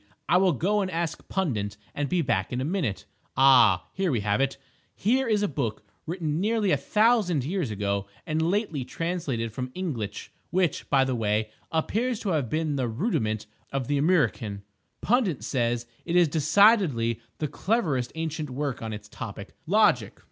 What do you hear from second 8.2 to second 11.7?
and lately translated from the Inglitch—which, by the way,